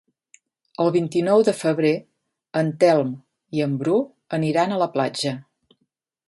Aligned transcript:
El 0.85 0.87
vint-i-nou 0.93 1.43
de 1.49 1.53
febrer 1.57 1.91
en 2.63 2.71
Telm 2.85 3.13
i 3.59 3.63
en 3.67 3.77
Bru 3.83 3.99
aniran 4.39 4.75
a 4.75 4.81
la 4.87 4.91
platja. 4.97 5.37